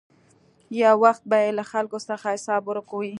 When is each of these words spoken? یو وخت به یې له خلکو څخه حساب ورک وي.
یو 0.81 0.93
وخت 1.03 1.23
به 1.29 1.37
یې 1.43 1.51
له 1.59 1.63
خلکو 1.71 1.97
څخه 2.09 2.27
حساب 2.35 2.61
ورک 2.65 2.89
وي. 2.93 3.09